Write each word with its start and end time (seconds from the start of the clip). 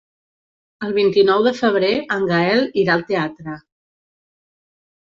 El 0.87 0.95
vint-i-nou 0.95 1.45
de 1.49 1.53
febrer 1.59 1.91
en 2.17 2.27
Gaël 2.33 2.67
irà 2.87 2.97
al 2.99 3.07
teatre. 3.13 3.61